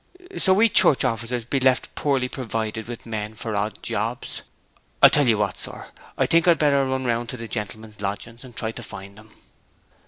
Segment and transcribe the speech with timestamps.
[0.35, 4.41] So we church officers be left poorly provided with men for odd jobs.
[5.03, 8.43] I'll tell ye what, sir; I think I'd better run round to the gentleman's lodgings,
[8.43, 9.29] and try to find him?'